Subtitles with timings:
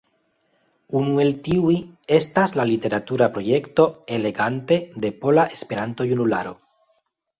[0.99, 1.75] Unu el tiuj
[2.19, 6.57] estas la literatura projekto E-legante de Pola Esperanto-Junularo.